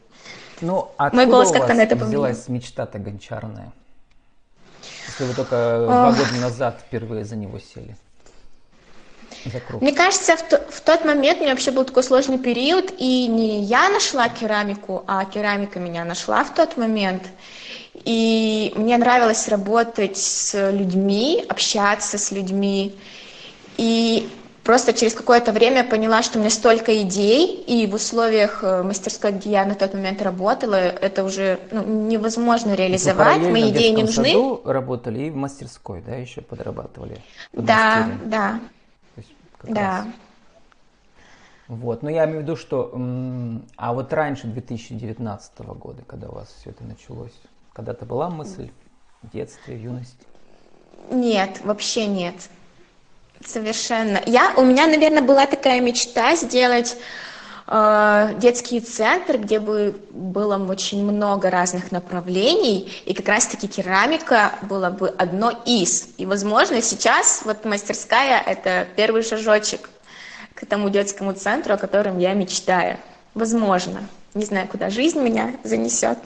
ну, 0.61 0.89
мой 1.13 1.27
голос 1.27 1.51
как-то 1.51 1.75
на 1.75 1.83
это 1.83 1.97
повлиял. 1.97 2.29
мечта-то 2.49 2.99
гончарная? 2.99 3.73
Если 5.13 5.25
вы 5.25 5.35
только 5.35 5.85
два 5.85 6.13
года 6.13 6.35
назад 6.41 6.81
впервые 6.87 7.27
за 7.27 7.37
него 7.37 7.59
сели. 7.59 7.95
Мне 9.81 9.93
кажется, 9.93 10.37
в, 10.37 10.43
в 10.49 10.81
тот 10.81 11.05
момент 11.05 11.41
у 11.41 11.43
меня 11.43 11.53
вообще 11.53 11.71
был 11.71 11.85
такой 11.85 12.03
сложный 12.03 12.39
период, 12.39 12.95
и 12.97 13.27
не 13.27 13.63
я 13.63 13.91
нашла 13.91 14.31
керамику, 14.31 15.05
а 15.07 15.27
керамика 15.27 15.79
меня 15.79 16.07
нашла 16.07 16.45
в 16.45 16.55
тот 16.55 16.79
момент. 16.79 17.25
И 17.93 18.73
мне 18.75 18.97
нравилось 18.97 19.49
работать 19.49 20.17
с 20.17 20.71
людьми, 20.71 21.45
общаться 21.47 22.17
с 22.17 22.31
людьми. 22.31 22.97
И 23.77 24.31
Просто 24.65 24.93
через 24.93 25.15
какое-то 25.15 25.51
время 25.51 25.83
поняла, 25.83 26.23
что 26.23 26.39
у 26.39 26.41
меня 26.41 26.51
столько 26.51 27.03
идей, 27.03 27.63
и 27.67 27.87
в 27.89 27.95
условиях 27.95 28.63
э, 28.63 28.85
мастерской, 28.85 29.33
где 29.33 29.51
я 29.51 29.65
на 29.65 29.75
тот 29.75 29.93
момент 29.93 30.23
работала, 30.23 30.77
это 30.77 31.25
уже 31.25 31.59
ну, 31.73 31.83
невозможно 31.85 32.75
реализовать. 32.75 33.41
Мои 33.41 33.71
идеи 33.71 33.91
не 33.91 34.05
нужны. 34.05 34.29
Саду 34.29 34.63
работали 34.65 35.25
и 35.25 35.31
в 35.31 35.37
мастерской, 35.37 36.01
да, 36.07 36.15
еще 36.15 36.43
подрабатывали. 36.43 37.21
Да, 37.53 38.09
да. 38.25 38.61
да. 39.65 40.05
Раз. 40.05 40.07
Вот, 41.67 42.03
но 42.03 42.11
я 42.11 42.25
имею 42.27 42.41
в 42.41 42.43
виду, 42.43 42.57
что, 42.57 42.93
а 43.77 43.93
вот 43.95 44.13
раньше 44.13 44.47
2019 44.47 45.59
года, 45.61 46.03
когда 46.07 46.29
у 46.29 46.35
вас 46.35 46.55
все 46.61 46.71
это 46.71 46.85
началось, 46.85 47.33
когда-то 47.73 48.05
была 48.05 48.31
мысль 48.31 48.71
в 49.23 49.31
детстве, 49.31 49.77
в 49.77 49.81
юности? 49.81 50.27
Нет, 51.11 51.61
вообще 51.65 52.07
нет. 52.07 52.35
Совершенно. 53.47 54.21
Я, 54.27 54.53
у 54.57 54.63
меня, 54.63 54.87
наверное, 54.87 55.23
была 55.23 55.47
такая 55.47 55.81
мечта 55.81 56.37
сделать 56.37 56.97
э, 57.67 58.35
детский 58.39 58.81
центр, 58.81 59.39
где 59.39 59.59
бы 59.59 59.97
было 60.11 60.59
очень 60.65 61.05
много 61.05 61.51
разных 61.51 61.93
направлений, 61.93 62.93
и 63.05 63.15
как 63.15 63.29
раз-таки 63.29 63.69
керамика 63.69 64.53
была 64.63 64.91
бы 64.91 65.09
одно 65.09 65.53
из. 65.65 66.09
И, 66.19 66.27
возможно, 66.27 66.83
сейчас 66.83 67.43
вот 67.45 67.65
мастерская– 67.65 68.41
это 68.47 68.87
первый 68.97 69.23
шажочек 69.23 69.91
к 70.55 70.67
тому 70.67 70.91
детскому 70.91 71.33
центру, 71.33 71.75
о 71.75 71.79
котором 71.79 72.19
я 72.19 72.35
мечтаю. 72.35 72.99
Возможно. 73.35 74.07
Не 74.35 74.45
знаю, 74.45 74.69
куда 74.69 74.91
жизнь 74.91 75.21
меня 75.21 75.55
занесет. 75.65 76.19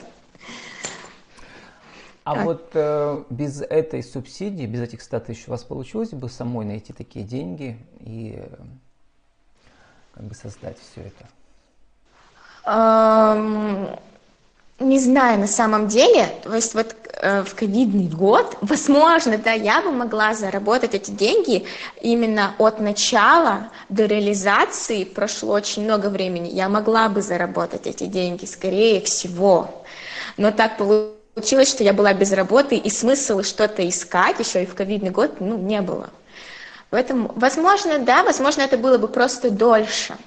А 2.27 2.35
так. 2.35 2.43
вот 2.43 2.71
э, 2.73 3.23
без 3.29 3.61
этой 3.61 4.03
субсидии, 4.03 4.65
без 4.65 4.81
этих 4.81 5.01
100 5.01 5.21
тысяч 5.21 5.47
у 5.47 5.51
вас 5.51 5.63
получилось 5.63 6.09
бы 6.09 6.27
самой 6.27 6.65
найти 6.65 6.91
такие 6.91 7.23
деньги 7.23 7.77
и 8.01 8.35
э, 8.37 8.47
как 10.13 10.25
бы 10.25 10.35
создать 10.35 10.75
все 10.77 11.03
это? 11.03 11.25
Um, 12.65 13.97
не 14.77 14.99
знаю 14.99 15.39
на 15.39 15.47
самом 15.47 15.87
деле. 15.87 16.27
То 16.43 16.53
есть 16.53 16.73
вот 16.73 16.97
э, 17.13 17.43
в 17.43 17.55
ковидный 17.55 18.09
год, 18.09 18.57
возможно, 18.61 19.37
да, 19.37 19.53
я 19.53 19.81
бы 19.81 19.93
могла 19.93 20.33
заработать 20.33 20.95
эти 20.95 21.11
деньги 21.11 21.63
именно 22.01 22.55
от 22.57 22.81
начала 22.81 23.69
до 23.87 24.03
реализации 24.03 25.05
прошло 25.05 25.53
очень 25.53 25.85
много 25.85 26.07
времени. 26.09 26.49
Я 26.49 26.67
могла 26.67 27.07
бы 27.07 27.21
заработать 27.21 27.87
эти 27.87 28.03
деньги, 28.03 28.43
скорее 28.43 28.99
всего. 28.99 29.85
Но 30.35 30.51
так 30.51 30.75
получилось 30.75 31.16
Получилось, 31.37 31.69
что 31.69 31.83
я 31.83 31.93
была 31.93 32.15
без 32.15 32.31
работы, 32.31 32.77
и 32.77 32.89
смысл 32.89 33.43
что-то 33.43 33.87
искать 33.87 34.39
еще 34.39 34.63
и 34.63 34.65
в 34.65 34.73
ковидный 34.73 35.11
год 35.11 35.39
ну, 35.39 35.55
не 35.55 35.83
было. 35.83 36.09
Поэтому, 36.89 37.31
возможно, 37.35 37.99
да, 37.99 38.23
возможно, 38.23 38.61
это 38.61 38.75
было 38.75 38.97
бы 38.97 39.07
просто 39.07 39.51
дольше. 39.51 40.17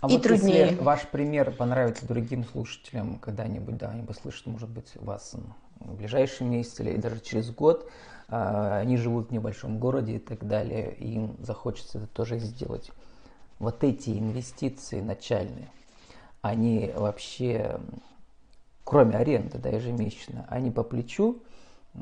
А 0.00 0.06
и 0.06 0.12
вот 0.12 0.22
труднее. 0.22 0.66
если 0.66 0.74
ваш 0.76 1.00
пример 1.08 1.50
понравится 1.50 2.06
другим 2.06 2.44
слушателям 2.44 3.18
когда-нибудь, 3.18 3.76
да, 3.76 3.88
они 3.88 4.04
послышат, 4.04 4.46
может 4.46 4.68
быть, 4.68 4.92
вас 4.94 5.34
в 5.80 5.96
ближайший 5.96 6.46
месяц 6.46 6.78
или 6.78 6.96
даже 6.96 7.18
через 7.18 7.50
год, 7.50 7.90
а, 8.28 8.78
они 8.78 8.96
живут 8.98 9.30
в 9.30 9.32
небольшом 9.32 9.80
городе 9.80 10.12
и 10.12 10.18
так 10.20 10.46
далее, 10.46 10.94
и 10.94 11.14
им 11.14 11.34
захочется 11.40 11.98
это 11.98 12.06
тоже 12.06 12.38
сделать. 12.38 12.92
Вот 13.58 13.82
эти 13.82 14.10
инвестиции 14.10 15.00
начальные, 15.00 15.72
они 16.40 16.92
вообще 16.94 17.80
кроме 18.84 19.16
аренды, 19.16 19.58
да, 19.58 19.68
ежемесячно, 19.68 20.46
они 20.48 20.70
по 20.70 20.82
плечу 20.82 21.38
э, 21.94 21.98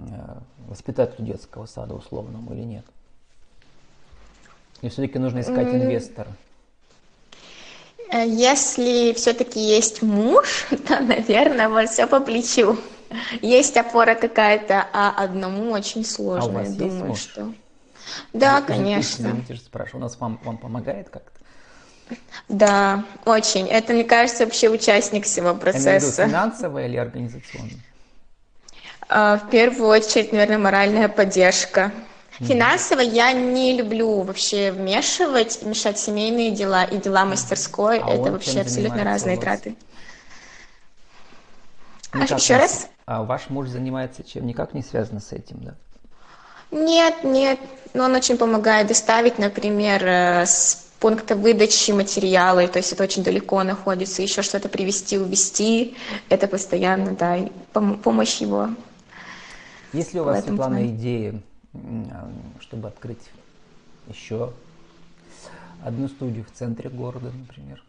воспитателю 0.67 1.27
детского 1.27 1.67
сада 1.67 1.95
условному 1.95 2.53
или 2.55 2.63
нет? 2.63 2.85
И 4.81 4.89
все-таки 4.89 5.19
нужно 5.19 5.41
искать 5.41 5.69
инвестора. 5.69 6.29
Э, 8.11 8.27
если 8.27 9.13
все-таки 9.15 9.61
есть 9.61 10.03
муж, 10.03 10.67
то, 10.87 11.01
наверное, 11.01 11.69
вот 11.69 11.89
все 11.89 12.07
по 12.07 12.21
плечу. 12.21 12.79
Есть 13.41 13.77
опора 13.77 14.15
какая-то, 14.15 14.87
а 14.93 15.15
одному 15.17 15.73
очень 15.73 16.05
сложно. 16.05 16.45
А 16.45 16.49
у 16.49 16.53
вас 16.53 16.69
я 16.69 16.73
есть 16.73 16.79
думаю, 16.79 17.07
муж? 17.07 17.19
что. 17.19 17.53
Да, 18.33 18.61
конечно. 18.63 19.29
Извините, 19.29 19.55
что 19.55 19.67
спрашиваю. 19.67 20.01
У 20.01 20.05
нас 20.05 20.19
вам, 20.19 20.39
вам 20.45 20.59
помогает 20.59 21.09
как-то? 21.09 21.39
Да, 22.49 23.05
очень. 23.25 23.67
Это, 23.67 23.93
мне 23.93 24.05
кажется, 24.05 24.45
вообще 24.45 24.69
участник 24.69 25.25
всего 25.25 25.55
процесса. 25.55 26.23
Это 26.23 26.31
финансовая 26.31 26.87
или 26.87 26.97
организационная? 26.97 27.81
А, 29.09 29.38
в 29.38 29.50
первую 29.50 29.88
очередь, 29.88 30.33
наверное, 30.33 30.59
моральная 30.59 31.09
поддержка. 31.09 31.93
Финансово 32.41 33.00
я 33.00 33.33
не 33.33 33.77
люблю 33.77 34.21
вообще 34.23 34.71
вмешивать, 34.71 35.62
мешать 35.62 35.99
семейные 35.99 36.53
дела 36.53 36.85
и 36.85 36.97
дела 36.97 37.25
мастерской. 37.25 37.99
А 37.99 38.11
это 38.11 38.31
вообще 38.31 38.61
абсолютно 38.61 39.03
разные 39.03 39.37
траты. 39.37 39.75
а, 42.12 42.19
еще 42.19 42.57
раз? 42.57 42.88
А 43.07 43.25
ваш 43.25 43.50
муж 43.50 43.69
занимается 43.69 44.23
чем? 44.23 44.47
Никак 44.47 44.73
не 44.73 44.83
связано 44.83 45.21
с 45.21 45.33
этим, 45.33 45.59
да? 45.61 45.75
Нет, 46.71 47.25
нет. 47.25 47.59
Но 47.95 48.05
он 48.05 48.15
очень 48.15 48.37
помогает 48.37 48.87
доставить, 48.87 49.38
например, 49.38 50.05
э, 50.05 50.47
с 50.47 50.88
пункта 51.00 51.37
выдачи 51.37 51.93
материала, 51.93 52.67
то 52.69 52.78
есть 52.78 52.93
это 52.93 53.05
очень 53.05 53.23
далеко 53.23 53.62
находится, 53.62 54.23
еще 54.23 54.43
что-то 54.43 54.69
привезти, 54.69 55.19
увезти, 55.19 55.97
это 56.28 56.49
постоянно, 56.49 57.14
да, 57.14 57.38
помощь 57.73 58.40
его. 58.40 58.69
Есть 59.93 60.12
ли 60.14 60.21
у 60.21 60.25
вас, 60.25 60.45
Светлана, 60.45 60.76
плане. 60.76 60.88
идеи, 60.88 61.43
чтобы 62.61 62.88
открыть 62.88 63.31
еще 64.09 64.52
одну 65.85 66.09
студию 66.09 66.45
в 66.45 66.57
центре 66.57 66.90
города, 66.90 67.31
например? 67.31 67.83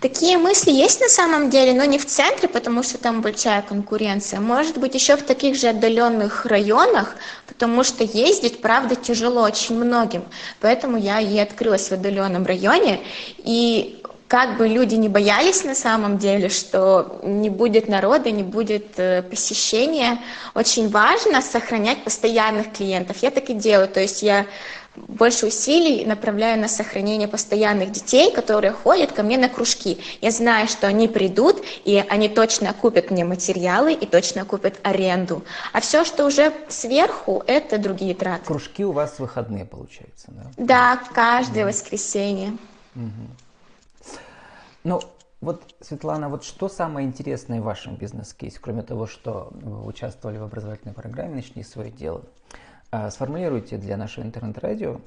Такие 0.00 0.38
мысли 0.38 0.70
есть 0.70 1.00
на 1.00 1.08
самом 1.08 1.50
деле, 1.50 1.74
но 1.74 1.84
не 1.84 1.98
в 1.98 2.06
центре, 2.06 2.48
потому 2.48 2.84
что 2.84 2.98
там 2.98 3.20
большая 3.20 3.62
конкуренция. 3.62 4.38
Может 4.38 4.78
быть, 4.78 4.94
еще 4.94 5.16
в 5.16 5.22
таких 5.22 5.56
же 5.56 5.68
отдаленных 5.68 6.46
районах, 6.46 7.16
потому 7.48 7.82
что 7.82 8.04
ездить, 8.04 8.60
правда, 8.60 8.94
тяжело 8.94 9.42
очень 9.42 9.74
многим. 9.74 10.22
Поэтому 10.60 10.98
я 10.98 11.20
и 11.20 11.36
открылась 11.38 11.88
в 11.88 11.92
отдаленном 11.92 12.46
районе. 12.46 13.00
И 13.38 14.00
как 14.28 14.56
бы 14.56 14.68
люди 14.68 14.94
не 14.94 15.08
боялись 15.08 15.64
на 15.64 15.74
самом 15.74 16.18
деле, 16.18 16.48
что 16.48 17.18
не 17.24 17.50
будет 17.50 17.88
народа, 17.88 18.30
не 18.30 18.42
будет 18.44 18.98
э, 18.98 19.22
посещения, 19.22 20.18
очень 20.54 20.90
важно 20.90 21.42
сохранять 21.42 22.04
постоянных 22.04 22.72
клиентов. 22.72 23.16
Я 23.20 23.30
так 23.30 23.50
и 23.50 23.54
делаю. 23.54 23.88
То 23.88 24.00
есть 24.00 24.22
я 24.22 24.46
больше 25.06 25.46
усилий 25.46 26.04
направляю 26.04 26.60
на 26.60 26.68
сохранение 26.68 27.28
постоянных 27.28 27.92
детей, 27.92 28.32
которые 28.32 28.72
ходят 28.72 29.12
ко 29.12 29.22
мне 29.22 29.38
на 29.38 29.48
кружки. 29.48 29.98
Я 30.20 30.30
знаю, 30.30 30.68
что 30.68 30.86
они 30.86 31.08
придут, 31.08 31.62
и 31.84 32.04
они 32.08 32.28
точно 32.28 32.72
купят 32.74 33.10
мне 33.10 33.24
материалы 33.24 33.92
и 33.92 34.06
точно 34.06 34.44
купят 34.44 34.80
аренду. 34.82 35.44
А 35.72 35.80
все, 35.80 36.04
что 36.04 36.26
уже 36.26 36.52
сверху, 36.68 37.42
это 37.46 37.78
другие 37.78 38.14
траты. 38.14 38.44
Кружки 38.44 38.84
у 38.84 38.92
вас 38.92 39.18
выходные, 39.18 39.64
получается, 39.64 40.28
да? 40.28 40.50
Да, 40.56 41.02
каждое 41.14 41.64
угу. 41.64 41.68
воскресенье. 41.70 42.56
Угу. 42.94 44.18
Ну, 44.84 45.00
вот, 45.40 45.62
Светлана, 45.80 46.28
вот 46.28 46.44
что 46.44 46.68
самое 46.68 47.06
интересное 47.06 47.60
в 47.60 47.64
вашем 47.64 47.94
бизнес-кейсе, 47.94 48.58
кроме 48.60 48.82
того, 48.82 49.06
что 49.06 49.48
вы 49.52 49.84
участвовали 49.86 50.38
в 50.38 50.42
образовательной 50.42 50.94
программе 50.94 51.36
«Начни 51.36 51.62
свое 51.62 51.90
дело», 51.90 52.22
сформулируйте 53.10 53.76
для 53.76 53.96
нашего 53.96 54.24
интернет-радио, 54.24 55.00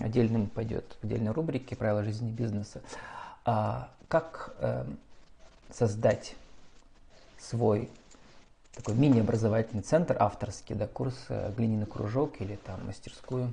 отдельным 0.00 0.48
пойдет, 0.48 0.96
в 1.00 1.04
отдельной 1.04 1.32
рубрике 1.32 1.76
«Правила 1.76 2.02
жизни 2.02 2.30
и 2.30 2.32
бизнеса», 2.32 2.82
а 3.44 3.90
как 4.08 4.54
э, 4.58 4.84
создать 5.70 6.34
свой 7.38 7.90
такой 8.74 8.94
мини-образовательный 8.94 9.82
центр 9.82 10.16
авторский, 10.18 10.74
да, 10.74 10.86
курс 10.86 11.16
э, 11.28 11.52
«Глиняный 11.56 11.86
кружок» 11.86 12.40
или 12.40 12.56
там 12.56 12.86
мастерскую, 12.86 13.52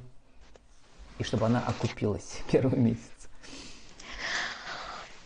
и 1.18 1.24
чтобы 1.24 1.46
она 1.46 1.64
окупилась 1.66 2.42
первый 2.52 2.80
месяц. 2.80 3.30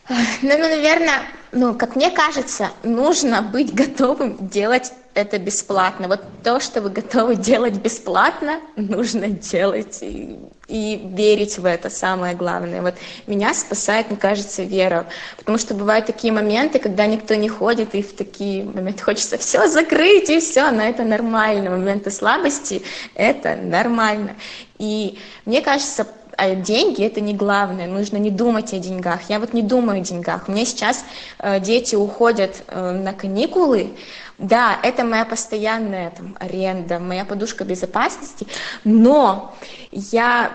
Ну, 0.09 0.15
ну, 0.41 0.57
наверное, 0.57 1.21
ну, 1.51 1.73
как 1.73 1.95
мне 1.95 2.09
кажется, 2.09 2.69
нужно 2.83 3.41
быть 3.41 3.73
готовым 3.73 4.47
делать 4.47 4.93
это 5.17 5.39
бесплатно. 5.39 6.07
Вот 6.07 6.21
то, 6.43 6.59
что 6.59 6.79
вы 6.79 6.91
готовы 6.91 7.35
делать 7.35 7.73
бесплатно, 7.73 8.59
нужно 8.75 9.29
делать 9.29 9.97
и, 10.01 10.37
и 10.67 11.01
верить 11.03 11.57
в 11.57 11.65
это, 11.65 11.89
самое 11.89 12.35
главное. 12.35 12.83
Вот 12.83 12.93
меня 13.25 13.55
спасает, 13.55 14.09
мне 14.09 14.17
кажется, 14.17 14.61
вера. 14.61 15.07
Потому 15.37 15.57
что 15.57 15.73
бывают 15.73 16.05
такие 16.05 16.31
моменты, 16.31 16.77
когда 16.77 17.07
никто 17.07 17.33
не 17.33 17.49
ходит, 17.49 17.95
и 17.95 18.03
в 18.03 18.15
такие 18.15 18.63
моменты 18.63 19.03
хочется 19.03 19.39
все 19.39 19.67
закрыть, 19.67 20.29
и 20.29 20.39
все, 20.39 20.69
но 20.69 20.83
это 20.83 21.03
нормально. 21.03 21.71
Моменты 21.71 22.11
слабости– 22.11 22.83
это 23.15 23.55
нормально. 23.55 24.35
И 24.77 25.17
мне 25.45 25.61
кажется, 25.61 26.07
а 26.38 26.56
деньги 26.56 27.03
это 27.03 27.20
не 27.20 27.34
главное, 27.34 27.88
нужно 27.88 28.17
не 28.17 28.29
думать 28.29 28.74
о 28.74 28.77
деньгах. 28.77 29.29
Я 29.29 29.39
вот 29.39 29.53
не 29.53 29.63
думаю 29.63 30.01
о 30.01 30.03
деньгах. 30.03 30.48
У 30.48 30.51
меня 30.51 30.65
сейчас 30.65 31.03
э, 31.39 31.60
дети 31.60 31.96
уходят 31.96 32.63
э, 32.67 32.91
на 32.91 33.13
каникулы, 33.13 33.89
да, 34.38 34.79
это 34.84 35.03
моя 35.03 35.25
постоянная 35.25 36.12
там, 36.12 36.38
аренда, 36.39 37.00
моя 37.00 37.25
подушка 37.25 37.63
безопасности, 37.63 38.46
но 38.84 39.56
я 39.91 40.51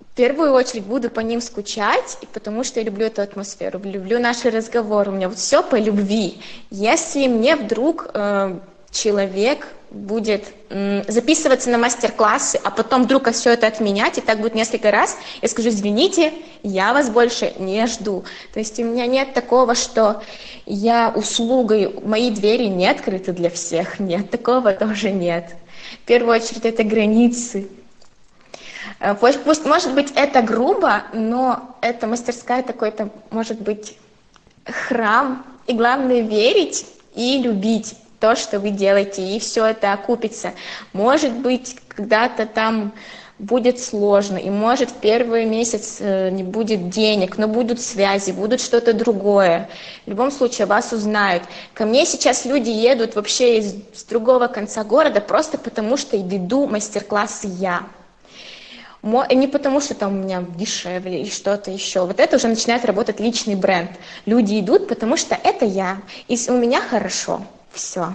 в 0.00 0.14
первую 0.14 0.52
очередь 0.52 0.84
буду 0.84 1.08
по 1.08 1.20
ним 1.20 1.40
скучать, 1.40 2.18
потому 2.34 2.62
что 2.62 2.80
я 2.80 2.84
люблю 2.84 3.06
эту 3.06 3.22
атмосферу, 3.22 3.80
люблю 3.82 4.20
наши 4.20 4.50
разговоры, 4.50 5.10
у 5.10 5.14
меня 5.14 5.30
вот 5.30 5.38
все 5.38 5.62
по 5.62 5.76
любви. 5.76 6.42
Если 6.70 7.26
мне 7.26 7.56
вдруг 7.56 8.10
э, 8.12 8.58
человек 8.92 9.66
будет 9.90 10.44
записываться 11.06 11.70
на 11.70 11.78
мастер-классы, 11.78 12.58
а 12.62 12.70
потом 12.70 13.04
вдруг 13.04 13.30
все 13.32 13.50
это 13.50 13.66
отменять, 13.66 14.18
и 14.18 14.20
так 14.20 14.40
будет 14.40 14.54
несколько 14.54 14.90
раз, 14.90 15.18
я 15.42 15.48
скажу, 15.48 15.68
извините, 15.68 16.32
я 16.62 16.92
вас 16.92 17.10
больше 17.10 17.52
не 17.58 17.86
жду. 17.86 18.24
То 18.54 18.60
есть 18.60 18.78
у 18.78 18.84
меня 18.84 19.06
нет 19.06 19.34
такого, 19.34 19.74
что 19.74 20.22
я 20.64 21.12
услугой, 21.14 21.94
мои 22.04 22.30
двери 22.30 22.64
не 22.64 22.86
открыты 22.86 23.32
для 23.32 23.50
всех, 23.50 24.00
нет, 24.00 24.30
такого 24.30 24.72
тоже 24.72 25.10
нет. 25.10 25.56
В 26.02 26.06
первую 26.06 26.36
очередь 26.36 26.64
это 26.64 26.84
границы. 26.84 27.68
Э, 28.98 29.14
пусть, 29.14 29.42
пусть 29.42 29.66
может 29.66 29.92
быть, 29.94 30.12
это 30.14 30.42
грубо, 30.42 31.02
но 31.12 31.76
это 31.82 32.06
мастерская 32.06 32.62
такой-то, 32.62 33.10
может 33.30 33.60
быть, 33.60 33.98
храм. 34.64 35.44
И 35.66 35.74
главное 35.74 36.22
верить 36.22 36.86
и 37.14 37.38
любить 37.38 37.94
то, 38.22 38.36
что 38.36 38.60
вы 38.60 38.70
делаете, 38.70 39.20
и 39.20 39.40
все 39.40 39.66
это 39.66 39.92
окупится. 39.92 40.52
Может 40.92 41.32
быть, 41.32 41.76
когда-то 41.88 42.46
там 42.46 42.92
будет 43.40 43.80
сложно, 43.80 44.36
и 44.36 44.48
может 44.48 44.90
в 44.90 44.94
первый 44.94 45.44
месяц 45.44 45.96
э, 45.98 46.30
не 46.30 46.44
будет 46.44 46.88
денег, 46.88 47.36
но 47.36 47.48
будут 47.48 47.80
связи, 47.80 48.30
будут 48.30 48.60
что-то 48.60 48.92
другое. 48.92 49.68
В 50.06 50.10
любом 50.10 50.30
случае 50.30 50.68
вас 50.68 50.92
узнают. 50.92 51.42
Ко 51.74 51.84
мне 51.84 52.06
сейчас 52.06 52.44
люди 52.44 52.70
едут 52.70 53.16
вообще 53.16 53.58
из, 53.58 53.74
с 53.92 54.04
другого 54.04 54.46
конца 54.46 54.84
города 54.84 55.20
просто 55.20 55.58
потому, 55.58 55.96
что 55.96 56.16
веду 56.16 56.68
мастер-классы 56.68 57.48
я. 57.58 57.82
Не 59.02 59.48
потому, 59.48 59.80
что 59.80 59.94
там 59.94 60.12
у 60.12 60.22
меня 60.22 60.44
дешевле 60.56 61.22
или 61.22 61.28
что-то 61.28 61.72
еще. 61.72 62.06
Вот 62.06 62.20
это 62.20 62.36
уже 62.36 62.46
начинает 62.46 62.84
работать 62.84 63.18
личный 63.18 63.56
бренд. 63.56 63.90
Люди 64.26 64.60
идут, 64.60 64.86
потому 64.86 65.16
что 65.16 65.36
это 65.42 65.64
я, 65.64 66.00
и 66.28 66.38
у 66.48 66.56
меня 66.56 66.80
хорошо. 66.80 67.42
Все. 67.72 68.12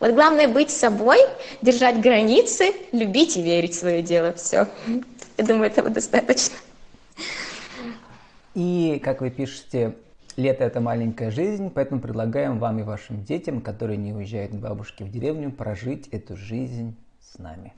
Вот 0.00 0.12
главное 0.12 0.48
быть 0.48 0.70
собой, 0.70 1.18
держать 1.62 2.00
границы, 2.00 2.72
любить 2.92 3.36
и 3.36 3.42
верить 3.42 3.74
в 3.74 3.78
свое 3.78 4.02
дело. 4.02 4.32
Все. 4.34 4.68
Я 5.36 5.44
думаю, 5.44 5.70
этого 5.70 5.90
достаточно. 5.90 6.56
И, 8.54 9.00
как 9.04 9.20
вы 9.20 9.30
пишете, 9.30 9.94
лето– 10.36 10.64
это 10.64 10.80
маленькая 10.80 11.30
жизнь, 11.30 11.70
поэтому 11.70 12.00
предлагаем 12.00 12.58
вам 12.58 12.80
и 12.80 12.82
вашим 12.82 13.24
детям, 13.24 13.60
которые 13.60 13.96
не 13.96 14.12
уезжают 14.12 14.52
к 14.52 14.56
бабушке 14.56 15.04
в 15.04 15.10
деревню, 15.10 15.50
прожить 15.50 16.08
эту 16.08 16.36
жизнь 16.36 16.96
с 17.20 17.38
нами. 17.38 17.72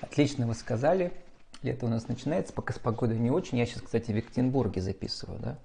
Отлично 0.00 0.46
вы 0.46 0.54
сказали. 0.54 1.12
Лето 1.62 1.86
у 1.86 1.88
нас 1.88 2.08
начинается, 2.08 2.52
пока 2.52 2.74
с 2.74 2.78
погодой 2.78 3.18
не 3.18 3.30
очень. 3.30 3.58
Я 3.58 3.66
сейчас, 3.66 3.82
кстати, 3.82 4.12
в 4.12 4.16
Екатеринбурге 4.16 4.80
записываю, 4.80 5.38
да? 5.40 5.56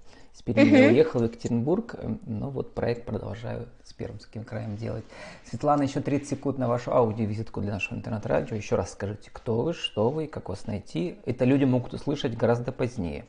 Перми 0.54 0.76
я 0.78 0.88
уехал 0.88 1.20
в 1.20 1.24
Екатеринбург, 1.24 1.96
но 2.26 2.50
вот 2.50 2.74
проект 2.74 3.04
продолжаю 3.06 3.68
с 3.84 3.92
Пермским 3.92 4.44
краем 4.44 4.76
делать. 4.76 5.04
Светлана, 5.44 5.82
еще 5.82 6.00
30 6.00 6.28
секунд 6.28 6.58
на 6.58 6.66
вашу 6.66 6.92
аудиовизитку 6.92 7.60
для 7.60 7.72
нашего 7.72 7.98
интернет-радио. 7.98 8.56
Еще 8.56 8.76
раз 8.76 8.92
скажите, 8.92 9.30
кто 9.32 9.60
вы, 9.62 9.74
что 9.74 10.10
вы, 10.10 10.26
как 10.26 10.48
вас 10.48 10.66
найти. 10.66 11.16
Это 11.26 11.44
люди 11.44 11.64
могут 11.64 11.94
услышать 11.94 12.36
гораздо 12.36 12.72
позднее. 12.72 13.26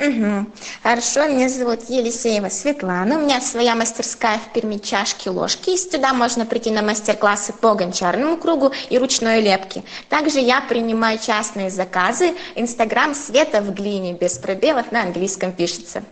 Угу. 0.00 0.46
Хорошо, 0.82 1.28
меня 1.28 1.50
зовут 1.50 1.90
Елисеева 1.90 2.48
Светлана. 2.48 3.18
У 3.18 3.20
меня 3.20 3.42
своя 3.42 3.74
мастерская 3.74 4.38
в 4.38 4.50
Перми 4.54 4.78
чашки-ложки. 4.78 5.70
И 5.70 5.76
сюда 5.76 6.14
можно 6.14 6.46
прийти 6.46 6.70
на 6.70 6.80
мастер-классы 6.80 7.52
по 7.52 7.74
гончарному 7.74 8.38
кругу 8.38 8.72
и 8.88 8.98
ручной 8.98 9.42
лепке. 9.42 9.82
Также 10.08 10.38
я 10.38 10.62
принимаю 10.62 11.18
частные 11.18 11.68
заказы. 11.68 12.34
Инстаграм 12.54 13.14
Света 13.14 13.60
в 13.60 13.74
глине, 13.74 14.14
без 14.14 14.38
пробелов, 14.38 14.90
на 14.90 15.02
английском 15.02 15.52
пишется. 15.52 16.02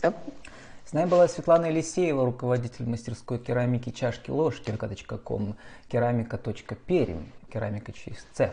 С 0.00 0.92
нами 0.92 1.08
была 1.08 1.26
Светлана 1.26 1.66
Елисеева, 1.66 2.24
руководитель 2.24 2.88
мастерской 2.88 3.38
керамики 3.38 3.90
чашки-ложки, 3.90 4.70
vk.com, 4.70 5.56
керамика.перим, 5.88 7.32
керамика 7.52 7.92
через 7.92 8.18
С 8.34 8.52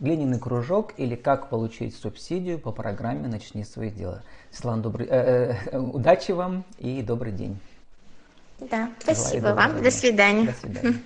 глиняный 0.00 0.38
кружок 0.38 0.92
или 0.96 1.14
как 1.14 1.48
получить 1.48 1.94
субсидию 1.94 2.58
по 2.58 2.72
программе 2.72 3.28
«Начни 3.28 3.64
свои 3.64 3.90
дела». 3.90 4.22
Светлана, 4.50 4.82
добрый, 4.82 5.06
э, 5.08 5.56
э, 5.72 5.78
удачи 5.78 6.32
вам 6.32 6.64
и 6.78 7.02
добрый 7.02 7.32
день. 7.32 7.58
Да, 8.58 8.90
спасибо 9.00 9.48
вам. 9.48 9.82
До 9.82 9.90
свидания. 9.90 10.46
До 10.46 10.52
свидания. 10.52 11.02